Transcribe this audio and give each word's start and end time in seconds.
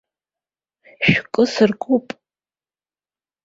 Шәкы 1.09 1.43
сыркуп. 1.53 2.05